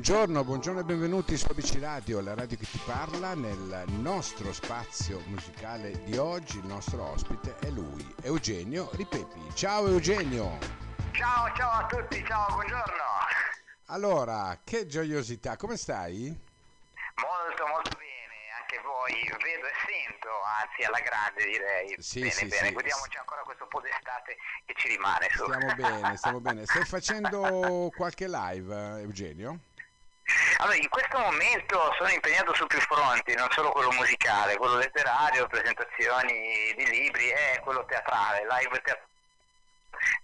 Buongiorno, 0.00 0.44
buongiorno 0.44 0.80
e 0.80 0.84
benvenuti 0.84 1.36
su 1.36 1.46
ABC 1.50 1.78
Radio, 1.78 2.22
la 2.22 2.34
radio 2.34 2.56
che 2.56 2.64
ti 2.64 2.80
parla. 2.86 3.34
Nel 3.34 3.84
nostro 3.88 4.50
spazio 4.50 5.20
musicale 5.26 6.02
di 6.04 6.16
oggi 6.16 6.56
il 6.56 6.64
nostro 6.64 7.04
ospite 7.04 7.58
è 7.58 7.68
lui, 7.68 8.02
Eugenio 8.22 8.88
Ripepi. 8.94 9.52
Ciao 9.52 9.88
Eugenio! 9.88 10.56
Ciao, 11.12 11.54
ciao 11.54 11.70
a 11.70 11.86
tutti, 11.86 12.24
ciao, 12.24 12.46
buongiorno! 12.48 13.04
Allora, 13.88 14.58
che 14.64 14.86
gioiosità, 14.86 15.58
come 15.58 15.76
stai? 15.76 16.28
Molto, 16.28 17.66
molto 17.66 17.90
bene, 17.98 18.56
anche 18.58 18.80
voi 18.80 19.12
vedo 19.12 19.66
e 19.66 19.72
sento, 19.84 20.28
anzi 20.62 20.82
alla 20.82 21.00
grande 21.00 21.44
direi. 21.44 21.96
Sì, 22.00 22.20
bene, 22.20 22.32
sì, 22.32 22.46
bene, 22.46 22.68
sì. 22.68 22.72
godiamoci 22.72 23.18
ancora 23.18 23.42
questo 23.42 23.66
po' 23.66 23.82
d'estate 23.82 24.38
che 24.64 24.74
ci 24.78 24.88
rimane 24.88 25.28
su. 25.30 25.44
Stiamo 25.44 25.74
bene, 25.74 26.16
stiamo 26.16 26.40
bene. 26.40 26.64
Stai 26.64 26.86
facendo 26.86 27.90
qualche 27.94 28.26
live, 28.26 29.02
Eugenio? 29.02 29.68
Allora, 30.60 30.76
in 30.76 30.90
questo 30.90 31.18
momento 31.18 31.94
sono 31.96 32.10
impegnato 32.10 32.52
su 32.52 32.66
più 32.66 32.78
fronti, 32.80 33.34
non 33.34 33.48
solo 33.50 33.72
quello 33.72 33.90
musicale, 33.92 34.58
quello 34.58 34.76
letterario, 34.76 35.46
presentazioni 35.46 36.74
di 36.76 36.86
libri 36.86 37.30
e 37.30 37.58
quello 37.62 37.82
teatrale, 37.86 38.46
live 38.46 38.82
teatrale 38.82 39.08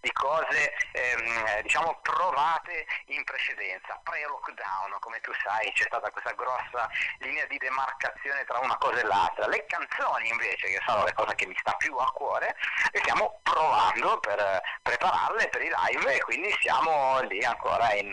di 0.00 0.12
cose 0.12 0.74
ehm, 0.92 1.62
diciamo 1.62 1.98
provate 2.02 2.86
in 3.06 3.24
precedenza, 3.24 3.98
pre-lockdown, 4.02 4.96
come 5.00 5.20
tu 5.20 5.32
sai 5.42 5.72
c'è 5.72 5.84
stata 5.86 6.10
questa 6.10 6.32
grossa 6.32 6.88
linea 7.18 7.44
di 7.46 7.56
demarcazione 7.58 8.44
tra 8.44 8.58
una 8.58 8.76
cosa 8.76 9.00
e 9.00 9.04
l'altra. 9.04 9.46
Le 9.46 9.64
canzoni 9.66 10.28
invece, 10.28 10.68
che 10.68 10.80
sono 10.86 11.04
le 11.04 11.12
cose 11.14 11.34
che 11.34 11.46
mi 11.46 11.56
sta 11.58 11.72
più 11.72 11.96
a 11.96 12.10
cuore, 12.12 12.56
le 12.92 13.00
stiamo 13.00 13.40
provando 13.42 14.18
per 14.20 14.60
prepararle 14.82 15.48
per 15.48 15.62
i 15.62 15.70
live 15.74 16.14
e 16.14 16.20
quindi 16.20 16.54
siamo 16.60 17.20
lì 17.20 17.42
ancora 17.42 17.92
in 17.94 18.12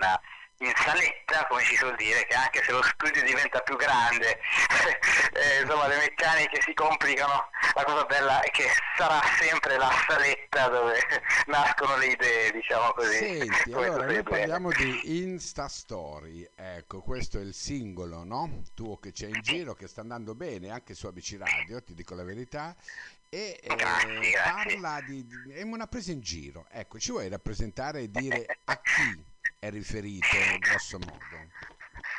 in 0.68 0.74
saletta, 0.76 1.46
come 1.48 1.62
si 1.64 1.76
suol 1.76 1.96
dire, 1.96 2.26
che 2.26 2.36
anche 2.36 2.64
se 2.64 2.72
lo 2.72 2.82
studio 2.84 3.22
diventa 3.24 3.60
più 3.60 3.76
grande, 3.76 4.40
eh, 5.34 5.62
insomma 5.62 5.88
le 5.88 5.98
meccaniche 5.98 6.62
si 6.62 6.74
complicano, 6.74 7.50
la 7.76 7.84
cosa 7.84 8.04
bella 8.06 8.42
è 8.42 8.50
che 8.52 8.66
sarà 8.98 9.20
sempre 9.40 9.78
la 9.78 9.92
saletta 10.08 10.68
dove 10.70 11.00
nascono 11.48 11.98
le 11.98 12.08
idee, 12.08 12.52
diciamo 12.52 12.92
così. 12.94 13.18
Senti, 13.18 13.72
allora 13.74 14.06
noi 14.06 14.22
bene. 14.22 14.24
parliamo 14.24 14.70
di 14.72 15.22
Insta 15.22 15.68
Story, 15.68 16.48
ecco, 16.56 17.02
questo 17.02 17.40
è 17.40 17.42
il 17.42 17.54
singolo, 17.54 18.24
no? 18.24 18.62
Tuo 18.74 18.98
che 18.98 19.12
c'è 19.12 19.28
in 19.28 19.42
giro, 19.42 19.74
che 19.74 19.88
sta 19.88 20.02
andando 20.02 20.36
bene 20.36 20.70
anche 20.70 20.94
su 20.94 21.08
ABC 21.08 21.38
Radio, 21.38 21.82
ti 21.84 21.94
dico 21.94 22.16
la 22.16 22.24
verità, 22.24 22.76
e 23.30 23.60
eh, 23.62 23.76
Grazie, 23.76 24.30
grazie. 24.30 24.80
parla 24.80 25.02
di, 25.02 25.26
di- 25.26 25.54
è 25.54 25.64
una 25.64 25.88
presa 25.88 26.12
in 26.12 26.22
giro, 26.22 26.68
ecco, 26.70 27.00
ci 27.00 27.12
vuoi 27.12 27.28
rappresentare 27.30 28.02
e 28.02 28.12
dire 28.12 28.46
a 28.66 28.80
chi 28.80 29.32
è 29.64 29.70
riferito, 29.70 30.28
grosso 30.60 31.00
modo? 31.00 31.38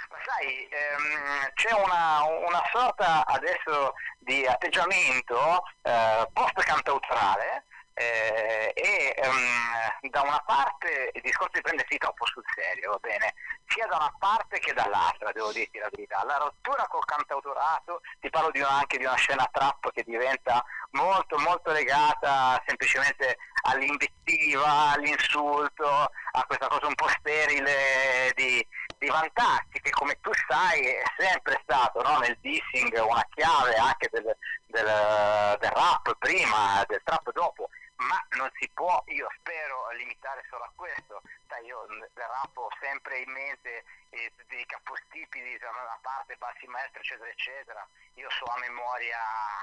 Ma 0.08 0.16
sai, 0.24 0.66
ehm, 0.66 1.52
c'è 1.52 1.72
una, 1.74 2.24
una 2.24 2.62
sorta 2.72 3.26
adesso 3.26 3.92
di 4.18 4.46
atteggiamento 4.46 5.62
eh, 5.82 6.26
post-cantautorale 6.32 7.64
eh, 7.92 8.72
e 8.74 9.14
ehm, 9.18 10.08
da 10.08 10.22
una 10.22 10.42
parte 10.46 11.10
il 11.12 11.20
discorso 11.20 11.52
di 11.52 11.60
prendersi 11.60 11.98
troppo 11.98 12.24
sul 12.24 12.42
serio, 12.54 12.92
va 12.92 12.98
bene, 12.98 13.34
sia 13.66 13.86
da 13.88 13.96
una 13.96 14.14
parte 14.18 14.58
che 14.58 14.72
dall'altra, 14.72 15.30
devo 15.32 15.52
dirti 15.52 15.78
la 15.78 15.88
verità. 15.90 16.24
La 16.24 16.38
rottura 16.38 16.86
col 16.88 17.04
cantautorato, 17.04 18.00
ti 18.20 18.30
parlo 18.30 18.50
di 18.52 18.60
una- 18.60 18.78
anche 18.78 18.96
di 18.96 19.04
una 19.04 19.16
scena 19.16 19.46
trap 19.52 19.92
che 19.92 20.02
diventa 20.02 20.64
molto 20.92 21.38
molto 21.38 21.72
legata 21.72 22.62
semplicemente 22.66 23.36
all'invettiva, 23.62 24.92
all'insulto, 24.92 26.10
a 26.36 26.44
questa 26.46 26.66
cosa 26.66 26.86
un 26.86 26.94
po' 26.94 27.08
sterile 27.20 28.32
di, 28.34 28.66
di 28.98 29.06
vantaggi 29.08 29.80
che 29.80 29.90
come 29.90 30.18
tu 30.20 30.30
sai 30.48 30.84
è 30.86 31.02
sempre 31.16 31.60
stato 31.62 32.02
no, 32.02 32.18
nel 32.18 32.36
dissing 32.40 32.92
una 32.98 33.24
chiave 33.34 33.74
anche 33.77 34.08
del, 34.11 34.36
del- 34.67 35.56
del 35.61 35.70
rap 35.70 36.17
prima, 36.18 36.83
del 36.89 37.00
trap 37.05 37.30
dopo, 37.33 37.68
ma 37.96 38.20
non 38.36 38.50
si 38.58 38.68
può, 38.74 39.02
io 39.06 39.28
spero, 39.39 39.90
limitare 39.96 40.45
solo 40.50 40.64
a 40.64 40.70
questo. 40.74 41.22
Sai, 41.54 41.66
io 41.66 41.86
del 41.86 42.10
rap 42.14 42.56
ho 42.56 42.68
sempre 42.80 43.18
in 43.18 43.30
mente 43.30 43.84
eh, 44.10 44.32
dei 44.48 44.66
capostipiti 44.66 45.56
da 45.58 45.70
una 45.70 45.98
parte, 46.02 46.34
bassi 46.36 46.66
maestri, 46.66 46.98
eccetera, 46.98 47.30
eccetera. 47.30 47.88
Io 48.14 48.28
so 48.30 48.44
a 48.44 48.58
memoria 48.58 49.18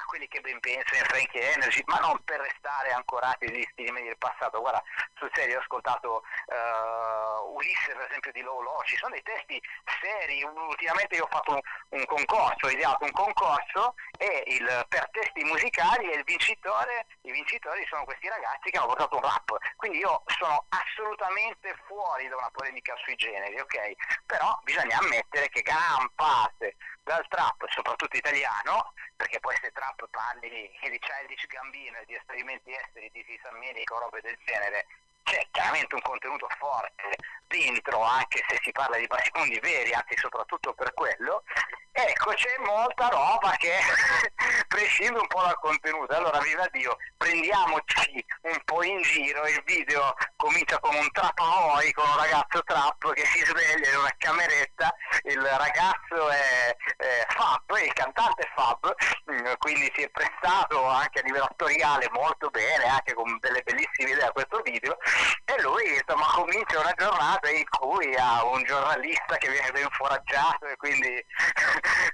quelli 0.05 0.27
che 0.29 0.39
ben 0.39 0.59
pensano 0.61 0.99
in 0.99 1.05
Frankie 1.05 1.51
Energy, 1.53 1.83
ma 1.87 1.97
non 1.99 2.21
per 2.23 2.39
restare 2.39 2.91
ancorati 2.91 3.47
negli 3.47 3.67
stili 3.71 4.03
del 4.03 4.17
passato. 4.17 4.61
Guarda, 4.61 4.81
sul 5.15 5.29
serio 5.33 5.57
ho 5.57 5.61
ascoltato 5.61 6.23
eh, 6.47 7.51
Ulisse 7.55 7.93
per 7.93 8.07
esempio 8.07 8.31
di 8.31 8.41
Low 8.41 8.61
Low, 8.61 8.81
ci 8.83 8.95
sono 8.95 9.11
dei 9.11 9.23
testi 9.23 9.61
seri, 9.99 10.43
ultimamente 10.43 11.15
io 11.15 11.25
ho 11.25 11.27
fatto 11.27 11.53
un, 11.53 11.61
un 11.89 12.05
concorso, 12.05 12.67
ho 12.67 12.69
ideato 12.69 13.03
un 13.03 13.11
concorso 13.11 13.95
e 14.17 14.43
il, 14.47 14.85
per 14.87 15.09
testi 15.11 15.43
musicali 15.43 16.09
e 16.09 16.15
il 16.17 16.23
vincitore, 16.23 17.05
i 17.21 17.31
vincitori 17.31 17.85
sono 17.87 18.05
questi 18.05 18.27
ragazzi 18.27 18.69
che 18.69 18.77
hanno 18.77 18.87
portato 18.87 19.15
un 19.15 19.21
rap, 19.21 19.57
quindi 19.75 19.99
io 19.99 20.23
sono 20.25 20.65
assolutamente 20.69 21.75
fuori 21.85 22.27
da 22.27 22.37
una 22.37 22.49
polemica 22.51 22.95
sui 23.03 23.15
generi, 23.15 23.59
ok? 23.59 23.91
Però 24.25 24.59
bisogna 24.63 24.97
ammettere 24.97 25.49
che 25.49 25.61
gran 25.61 26.09
parte 26.15 26.75
dal 27.03 27.25
trap, 27.27 27.65
soprattutto 27.69 28.17
italiano, 28.17 28.93
perché 29.15 29.39
poi 29.39 29.55
se 29.61 29.71
trap 29.71 30.07
parli 30.09 30.49
di 30.49 30.99
Childish 30.99 31.47
Gambino 31.47 31.97
e 31.97 32.05
di 32.05 32.15
esperimenti 32.15 32.73
esteri 32.73 33.09
di 33.11 33.23
Fisa 33.23 33.51
Medico 33.51 33.99
robe 33.99 34.21
del 34.21 34.37
genere, 34.45 34.87
c'è 35.23 35.47
chiaramente 35.51 35.95
un 35.95 36.01
contenuto 36.01 36.47
forte 36.57 37.15
dentro, 37.47 38.01
anche 38.01 38.43
se 38.47 38.59
si 38.61 38.71
parla 38.71 38.97
di 38.97 39.07
basimondi 39.07 39.59
veri, 39.59 39.93
anzi 39.93 40.17
soprattutto 40.17 40.73
per 40.73 40.93
quello, 40.93 41.43
ecco 41.91 42.31
c'è 42.33 42.55
molta 42.65 43.07
roba 43.09 43.51
che 43.57 43.77
prescinde 44.67 45.19
un 45.19 45.27
po' 45.27 45.41
dal 45.41 45.59
contenuto. 45.59 46.13
Allora, 46.15 46.39
viva 46.39 46.67
Dio, 46.71 46.97
prendiamoci 47.17 48.25
un 48.43 48.57
po' 48.65 48.83
in 48.83 49.01
giro, 49.01 49.47
il 49.47 49.61
video 49.65 50.13
comincia 50.35 50.79
con 50.79 50.95
un 50.95 51.11
trap 51.11 51.37
noi, 51.39 51.91
con 51.93 52.07
un 52.07 52.17
ragazzo 52.17 52.63
trap 52.63 53.13
che 53.13 53.25
si 53.25 53.39
sveglia 53.45 53.89
in 53.89 53.97
una 53.97 54.15
cameretta, 54.17 54.93
il 55.23 55.41
ragazzo 55.41 56.29
è, 56.29 56.75
è 56.97 57.25
Fab, 57.29 57.77
il 57.83 57.93
cantante 57.93 58.41
è 58.41 58.49
Fab, 58.55 58.95
mm, 59.31 59.53
quindi 59.59 59.91
si 59.95 60.03
è 60.03 60.09
prestato 60.09 60.85
anche 60.87 61.19
a 61.19 61.23
livello 61.23 61.45
attoriale 61.45 62.09
molto 62.11 62.49
bene, 62.49 62.85
anche 62.85 63.13
con 63.13 63.37
delle 63.39 63.61
bellissime 63.61 64.11
idee 64.11 64.25
a 64.27 64.31
questo 64.31 64.61
video, 64.61 64.97
e 65.45 65.61
lui 65.61 65.93
insomma 65.93 66.25
comincia 66.33 66.79
una 66.79 66.93
giornata 66.97 67.49
in 67.49 67.67
cui 67.69 68.15
ha 68.15 68.43
un 68.45 68.63
giornalista 68.63 69.37
che 69.37 69.49
viene 69.49 69.71
ben 69.71 69.87
foraggiato 69.91 70.65
e 70.65 70.75
quindi 70.77 71.23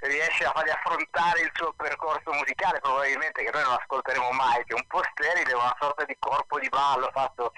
riesce 0.00 0.44
a 0.44 0.52
fargli 0.52 0.70
affrontare 0.70 1.40
il 1.40 1.50
suo 1.54 1.72
percorso 1.72 2.32
musicale, 2.32 2.80
probabilmente 2.80 3.44
che 3.44 3.50
noi 3.52 3.62
non 3.62 3.76
ascolteremo 3.80 4.30
mai, 4.30 4.64
che 4.64 4.74
è 4.74 4.78
un 4.78 4.86
po' 4.86 5.02
sterile, 5.12 5.52
una 5.52 5.76
sorta 5.78 6.04
di 6.04 6.16
corpo 6.18 6.58
di 6.58 6.68
ballo 6.68 7.10
fatto 7.12 7.52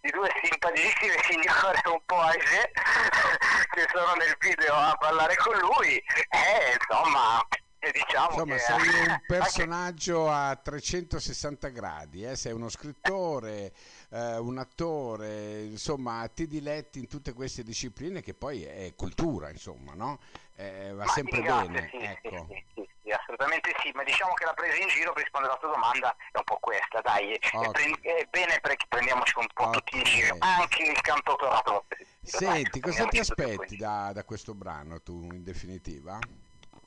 di 0.00 0.10
due 0.10 0.30
simpaticissime 0.42 1.16
signore 1.22 1.80
un 1.86 2.00
po' 2.06 2.20
age 2.20 2.70
che 3.70 3.86
sono 3.92 4.14
nel 4.14 4.36
video 4.38 4.74
a 4.74 4.96
ballare 4.98 5.36
con 5.36 5.56
lui 5.58 5.96
e 5.96 6.78
insomma 6.78 7.44
diciamo 7.92 8.30
Insomma, 8.30 8.54
che 8.54 8.60
sei 8.60 9.06
un 9.06 9.20
personaggio 9.26 10.30
a 10.30 10.56
360 10.56 11.68
gradi, 11.68 12.24
eh? 12.24 12.36
sei 12.36 12.52
uno 12.52 12.68
scrittore, 12.68 13.72
eh, 14.10 14.38
un 14.38 14.58
attore, 14.58 15.62
insomma, 15.62 16.28
ti 16.32 16.46
diletti 16.46 16.98
in 16.98 17.06
tutte 17.06 17.32
queste 17.32 17.62
discipline 17.62 18.22
che 18.22 18.34
poi 18.34 18.64
è 18.64 18.92
cultura, 18.96 19.50
insomma, 19.50 19.94
no? 19.94 20.18
Eh, 20.58 20.92
va 20.94 21.04
Ma 21.04 21.10
sempre 21.10 21.40
ringrazio, 21.40 21.68
bene, 21.70 21.88
sì, 21.90 21.98
ecco. 21.98 22.46
sì, 22.74 22.88
sì, 23.02 23.10
assolutamente 23.10 23.74
sì, 23.82 23.90
ma 23.92 24.02
diciamo 24.04 24.32
che 24.32 24.44
la 24.46 24.54
presa 24.54 24.80
in 24.80 24.88
giro 24.88 25.12
per 25.12 25.22
rispondere 25.22 25.52
alla 25.52 25.60
tua 25.60 25.70
domanda 25.70 26.16
è 26.32 26.38
un 26.38 26.44
po' 26.44 26.56
questa, 26.58 27.00
dai, 27.02 27.34
e 27.34 27.40
Ok. 27.52 27.70
prendi- 27.72 28.00
è 28.00 28.26
bene 28.30 28.58
perché 28.60 28.86
prendiamoci 28.88 29.34
un 29.36 29.46
po' 29.52 29.70
tutti 29.70 29.98
in 29.98 30.04
giro, 30.04 30.36
anche 30.40 30.82
il 30.82 31.00
cantautorato. 31.02 31.84
Senti, 32.22 32.80
cosa 32.80 33.04
ti 33.04 33.18
aspetti 33.18 33.76
da, 33.76 34.12
da 34.14 34.24
questo 34.24 34.54
brano 34.54 35.02
tu, 35.02 35.20
in 35.32 35.44
definitiva? 35.44 36.18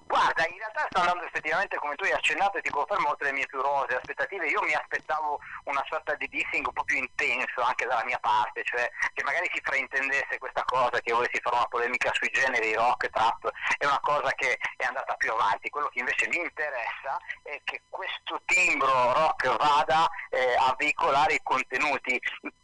Guarda, 0.08 0.48
in 0.48 0.58
realtà 0.58 0.69
sta 0.90 1.00
andando 1.02 1.24
effettivamente 1.24 1.78
come 1.78 1.96
tu 1.96 2.04
hai 2.06 2.12
accennato 2.12 2.58
e 2.58 2.62
ti 2.62 2.70
confermo 2.70 3.10
oltre 3.10 3.28
le 3.28 3.34
mie 3.34 3.46
più 3.46 3.62
rose 3.62 3.96
aspettative. 3.96 4.48
Io 4.48 4.62
mi 4.62 4.74
aspettavo 4.74 5.40
una 5.66 5.84
sorta 5.90 6.16
di 6.16 6.28
dissing 6.28 6.66
un 6.66 6.74
po' 6.74 6.84
più 6.84 6.98
intenso 6.98 7.62
anche 7.62 7.86
dalla 7.86 8.04
mia 8.06 8.20
parte, 8.20 8.64
cioè 8.64 8.90
che 9.14 9.24
magari 9.24 9.50
si 9.54 9.60
fraintendesse 9.64 10.38
questa 10.38 10.64
cosa, 10.66 11.00
che 11.00 11.14
volessi 11.14 11.40
fare 11.42 11.56
una 11.56 11.68
polemica 11.68 12.12
sui 12.14 12.30
generi 12.30 12.74
rock 12.74 13.10
trap, 13.10 13.50
è 13.78 13.86
una 13.86 14.00
cosa 14.00 14.32
che 14.32 14.58
è 14.78 14.86
andata 14.86 15.16
più 15.16 15.32
avanti. 15.32 15.70
Quello 15.70 15.90
che 15.90 16.00
invece 16.00 16.28
mi 16.28 16.38
interessa 16.38 17.18
è 17.44 17.60
che 17.64 17.82
questo 17.90 18.42
timbro 18.46 19.14
rock 19.14 19.56
vada 19.58 20.10
eh, 20.30 20.56
a 20.56 20.76
veicolare 20.78 21.34
i 21.34 21.40
contenuti 21.44 22.20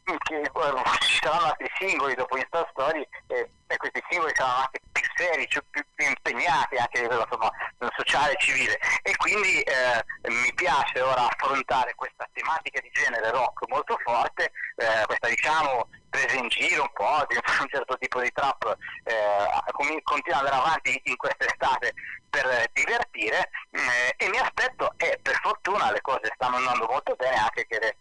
che 0.06 0.42
eh, 0.42 0.52
ci 1.00 1.20
saranno 1.22 1.46
altri 1.46 1.70
singoli 1.78 2.16
dopo 2.16 2.38
Insta 2.38 2.68
Story 2.72 3.08
eh, 3.28 3.50
e 3.68 3.78
questi 3.78 4.04
singoli 4.10 4.32
saranno 4.36 4.62
anche 4.62 4.82
seri, 5.16 5.48
più, 5.48 5.62
più- 5.70 5.84
impegnati 5.98 6.76
anche 6.78 7.00
a 7.00 7.02
livello 7.02 7.24
insomma, 7.24 7.52
sociale 7.96 8.34
e 8.34 8.38
civile. 8.40 8.80
E 9.02 9.16
quindi 9.16 9.62
eh, 9.62 10.04
mi 10.30 10.54
piace 10.54 11.02
ora 11.02 11.28
affrontare 11.28 11.96
questa 11.96 12.28
tematica 12.34 12.80
di 12.82 12.90
genere 12.92 13.32
rock 13.32 13.68
molto 13.68 13.98
forte, 14.04 14.52
eh, 14.76 15.06
questa 15.06 15.28
diciamo 15.28 15.88
prese 16.16 16.38
in 16.38 16.48
giro 16.48 16.84
un 16.84 16.92
po' 16.94 17.26
di 17.28 17.36
un 17.60 17.68
certo 17.68 17.98
tipo 17.98 18.22
di 18.22 18.32
trap 18.32 18.78
eh, 19.04 19.72
continua 20.04 20.40
ad 20.40 20.46
andare 20.46 20.64
avanti 20.64 21.02
in 21.06 21.18
quest'estate 21.18 21.94
per 22.30 22.70
divertire 22.74 23.50
eh, 23.72 24.14
e 24.18 24.30
mi 24.30 24.38
aspetto 24.38 24.94
e 24.98 25.20
per 25.22 25.40
fortuna 25.42 25.92
le 25.92 26.02
cose 26.02 26.32
stanno 26.36 26.58
andando 26.58 26.86
molto 26.90 27.16
bene 27.16 27.36
anche 27.36 27.66
che 27.68 27.80
le 27.80 27.96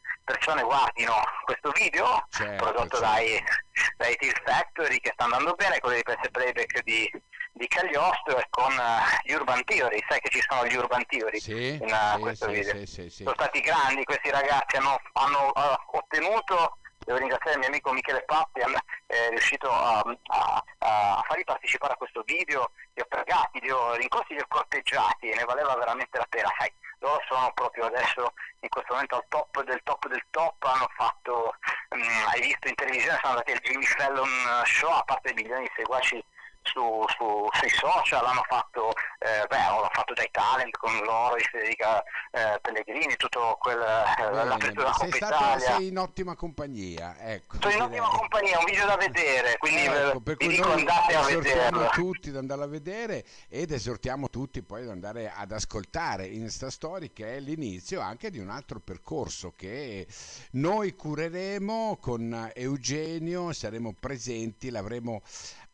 persone 0.45 0.63
guardino 0.63 1.15
questo 1.45 1.71
video 1.71 2.27
certo, 2.29 2.65
prodotto 2.65 2.99
certo. 2.99 3.01
dai, 3.01 3.43
dai 3.97 4.15
Teal 4.17 4.41
Factory 4.45 5.01
che 5.01 5.11
sta 5.15 5.25
andando 5.25 5.55
bene 5.55 5.79
quello 5.81 5.97
di 5.97 6.03
PS 6.03 6.31
Playback 6.31 6.83
di, 6.83 7.11
di 7.53 7.67
Cagliostro 7.67 8.37
e 8.37 8.47
con 8.51 8.73
uh, 8.73 9.25
gli 9.25 9.33
Urban 9.33 9.65
Theory. 9.65 10.05
Sai 10.07 10.21
che 10.21 10.29
ci 10.29 10.45
sono 10.47 10.67
gli 10.67 10.75
Urban 10.75 11.05
Theory 11.07 11.41
sì, 11.41 11.79
in 11.81 11.91
uh, 11.91 12.17
sì, 12.17 12.21
questo 12.21 12.47
sì, 12.47 12.53
video? 12.53 12.87
sì, 12.87 13.09
sono 13.09 13.33
stati 13.35 13.61
grandi 13.61 14.05
questi 14.05 14.31
ragazzi 14.31 14.77
hanno, 14.77 15.01
hanno 15.15 15.51
uh, 15.55 15.97
ottenuto 15.97 16.77
devo 17.05 17.19
ringraziare 17.19 17.53
il 17.53 17.59
mio 17.59 17.69
amico 17.69 17.93
Michele 17.93 18.23
Pappi, 18.25 18.61
è 19.07 19.29
riuscito 19.29 19.71
a, 19.71 19.99
a, 19.99 20.65
a, 20.79 21.23
farli 21.27 21.45
partecipare 21.45 21.93
a 21.93 21.97
questo 21.97 22.23
video, 22.25 22.71
li 22.95 23.03
ho 23.03 23.07
pregati, 23.07 23.61
li 23.61 23.71
ho 23.71 23.95
rincorsi, 23.95 24.35
li 24.35 24.41
ho 24.41 24.47
corteggiati 24.49 25.29
e 25.29 25.37
ne 25.37 25.45
valeva 25.45 25.75
veramente 25.77 26.19
la 26.19 26.27
pena. 26.29 26.51
Sai, 26.59 26.73
loro 26.99 27.21
sono 27.29 27.53
proprio 27.53 27.87
adesso 27.87 28.33
in 28.61 28.69
questo 28.69 28.93
momento 28.93 29.17
al 29.17 29.25
top 29.29 29.63
del 29.63 29.81
top 29.85 30.09
del 30.09 30.25
top, 30.31 30.63
hanno 30.65 30.89
fatto, 30.97 31.55
mh, 31.91 31.97
mm, 31.97 32.27
hai 32.33 32.41
visto 32.41 32.69
in 32.69 32.75
televisione, 32.75 33.19
sono 33.21 33.33
andati 33.33 33.53
al 33.53 33.59
Jimmy 33.59 33.85
Fallon 33.85 34.65
Show, 34.65 34.91
a 34.91 35.03
parte 35.05 35.33
milioni 35.35 35.65
di 35.65 35.73
seguaci 35.77 36.25
su, 36.65 37.05
su, 37.17 37.49
sui 37.53 37.69
social, 37.69 38.25
hanno 38.25 38.43
fatto, 38.49 38.91
eh, 39.19 39.47
beh, 39.47 39.57
l'hanno 39.57 39.91
fatto 39.93 40.15
dai 40.15 40.29
talent 40.31 40.77
con 40.77 40.93
loro, 41.05 41.37
di 41.37 41.45
Federica 41.45 42.03
eh, 42.31 42.59
Pellegrini, 42.61 43.17
tutto 43.17 43.57
quel, 43.61 43.79
eh, 43.79 44.33
l'apertura 44.33 44.93
sei 44.95 45.11
Coppa 45.11 45.27
stato, 45.27 45.45
Italia. 45.45 45.77
Sei 45.77 45.87
in 45.89 45.99
ottima 45.99 46.35
compagnia, 46.35 47.17
ecco. 47.19 47.57
Sono 47.61 47.75
in 47.75 47.83
ottima 47.83 48.09
compagnia, 48.09 48.59
un 48.59 48.65
video 48.65 48.87
da 48.87 48.97
vedere, 48.97 49.59
quindi 49.59 49.85
ecco, 49.85 50.21
per 50.21 50.37
vi 50.37 50.49
dico 50.49 50.73
andate 50.73 51.15
a 51.15 51.23
vederlo. 51.23 51.89
tutti 51.93 52.31
ad 52.31 52.37
andare 52.37 52.63
a 52.63 52.67
vedere 52.67 53.25
ed 53.49 53.71
esortiamo 53.71 54.31
tutti 54.31 54.63
poi 54.63 54.83
ad 54.83 54.89
andare 54.89 55.31
ad 55.35 55.53
ascoltare 55.53 56.27
Insta 56.27 56.71
Story 56.71 57.13
che 57.13 57.37
è 57.37 57.41
l'inizio 57.41 58.01
anche 58.01 58.31
di 58.31 58.39
un 58.39 58.49
altro 58.49 58.81
percorso 58.81 59.53
che 59.57 60.07
noi 60.53 60.95
cureremo 60.95 61.99
con 62.01 62.51
Eugenio, 62.55 63.53
saremo 63.53 63.95
presenti, 63.99 64.71
l'avremo 64.71 65.23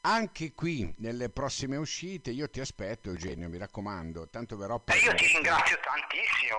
anche 0.03 0.53
qui 0.53 0.95
nelle 0.99 1.29
prossime 1.29 1.77
uscite 1.77 2.31
io 2.31 2.49
ti 2.49 2.61
aspetto 2.61 3.11
Eugenio 3.11 3.49
mi 3.49 3.59
raccomando 3.59 4.29
tanto 4.29 4.57
verrò 4.57 4.83
a 4.85 4.95
io 4.95 5.15
ti 5.15 5.27
ringrazio 5.27 5.79
tantissimo. 5.83 6.57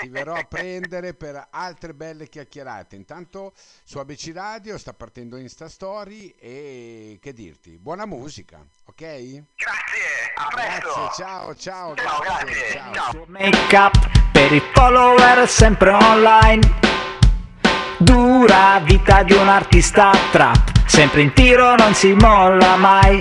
Ti 0.00 0.08
verrò 0.08 0.34
a 0.34 0.44
prendere 0.44 1.12
per 1.12 1.48
altre 1.50 1.92
belle 1.92 2.26
chiacchierate. 2.26 2.96
Intanto 2.96 3.52
su 3.84 3.98
ABC 3.98 4.30
Radio 4.32 4.78
sta 4.78 4.94
partendo 4.94 5.36
Insta 5.36 5.68
Story 5.68 6.34
e 6.38 7.18
che 7.20 7.34
dirti? 7.34 7.76
Buona 7.78 8.06
musica 8.06 8.66
ok? 8.86 8.96
grazie 8.96 9.44
a 10.34 10.48
presto. 10.48 10.94
grazie 10.94 11.24
ciao 11.24 11.54
ciao, 11.54 11.94
ciao 11.94 12.20
grazie, 12.20 12.44
grazie. 12.44 12.72
ciao, 12.72 12.94
ciao. 12.94 13.24
make 13.28 13.76
up 13.76 14.30
per 14.32 14.52
i 14.52 14.60
follower 14.72 15.46
sempre 15.48 15.90
online 15.90 17.09
dura 18.40 18.80
vita 18.82 19.22
di 19.22 19.34
un 19.34 19.48
artista 19.48 20.12
trap. 20.30 20.70
Sempre 20.86 21.20
in 21.20 21.32
tiro 21.34 21.74
non 21.76 21.92
si 21.92 22.14
molla 22.14 22.76
mai. 22.76 23.20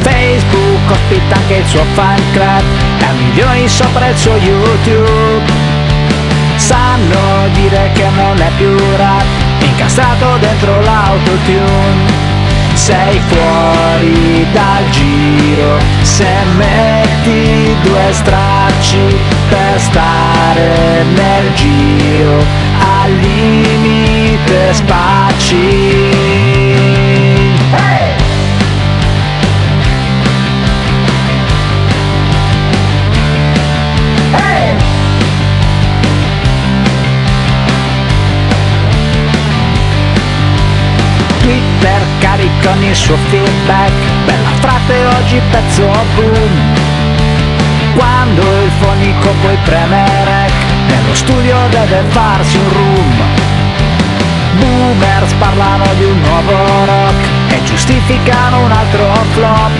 Facebook 0.00 0.90
ospita 0.90 1.36
anche 1.36 1.56
il 1.56 1.66
suo 1.66 1.84
fan 1.92 2.20
club. 2.32 2.62
E 3.00 3.12
milioni 3.12 3.68
sopra 3.68 4.06
il 4.06 4.16
suo 4.16 4.36
YouTube. 4.36 5.52
Sanno 6.56 7.46
dire 7.52 7.90
che 7.92 8.08
non 8.16 8.40
è 8.40 8.50
più 8.56 8.74
rap. 8.96 9.24
Incastrato 9.60 10.38
dentro 10.38 10.80
l'autotune 10.80 12.13
sei 12.84 13.18
fuori 13.28 14.46
dal 14.52 14.90
giro. 14.90 15.78
Se 16.02 16.28
metti 16.56 17.74
due 17.82 18.12
stracci 18.12 19.16
per 19.48 19.80
stare 19.80 21.02
nel 21.14 21.54
giro 21.54 22.44
al 22.78 23.10
limite 23.10 24.74
spacci 24.74 26.53
con 42.64 42.82
il 42.82 42.94
suo 42.94 43.16
feedback. 43.28 43.92
Bella 44.24 44.48
frate 44.60 45.04
oggi 45.18 45.40
pezzo 45.50 45.90
boom. 46.14 46.82
Quando 47.94 48.42
il 48.42 48.70
fonico 48.80 49.28
poi 49.42 49.56
preme 49.62 50.04
rec 50.24 50.52
Nello 50.88 51.14
studio 51.14 51.56
deve 51.70 52.02
farsi 52.08 52.56
un 52.56 52.72
room. 52.72 53.22
Boomers 54.58 55.32
parlano 55.34 55.84
di 55.96 56.04
un 56.04 56.20
nuovo 56.20 56.84
rock 56.84 57.28
E 57.48 57.62
giustificano 57.64 58.64
un 58.64 58.72
altro 58.72 59.12
flop. 59.32 59.70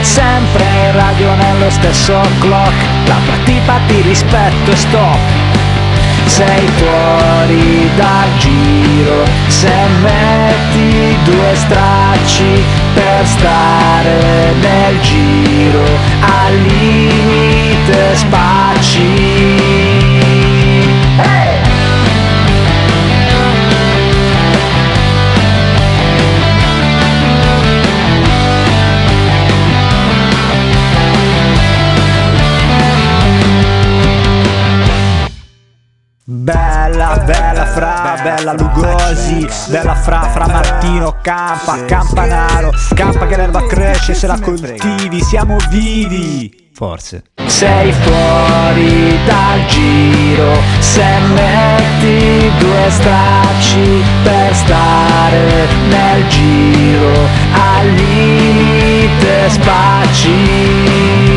Sempre 0.00 0.64
in 0.64 0.92
radio 0.92 1.34
nello 1.34 1.70
stesso 1.70 2.20
clock 2.38 2.74
La 3.04 3.16
tipa 3.44 3.78
ti 3.86 4.00
rispetto 4.00 4.70
e 4.70 4.76
stop 4.76 5.49
sei 6.30 6.66
fuori 6.76 7.90
dal 7.96 8.28
giro. 8.38 9.24
Se 9.48 9.72
metti 10.00 11.16
due 11.24 11.54
stracci 11.54 12.62
per 12.94 13.26
stare 13.26 14.54
nel 14.60 15.00
giro 15.00 15.84
al 16.20 16.54
limite 16.62 18.14
spacci 18.14 19.99
bella 38.40 38.52
Lugosi 38.54 39.46
Bella 39.68 39.94
fra, 39.94 40.22
fra 40.22 40.46
Martino, 40.46 41.16
Campa, 41.20 41.84
Campanaro 41.84 42.70
Campa 42.94 43.26
che 43.26 43.36
l'erba 43.36 43.66
cresce 43.66 44.14
se 44.14 44.26
la 44.26 44.38
coltivi 44.40 45.20
Siamo 45.20 45.56
vivi. 45.68 46.68
Forse. 46.72 47.24
Sei 47.46 47.92
fuori 47.92 49.18
dal 49.26 49.66
giro 49.66 50.54
Se 50.78 51.04
metti 51.34 52.50
due 52.58 52.90
stracci 52.90 54.02
Per 54.22 54.54
stare 54.54 55.66
nel 55.88 56.26
giro 56.28 57.12
Al 57.52 57.86
limite 57.88 59.50
spacci 59.50 61.29